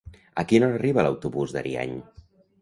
A 0.43 0.45
quina 0.51 0.65
hora 0.69 0.79
arriba 0.81 1.03
l'autobús 1.09 1.55
d'Ariany? 1.59 1.95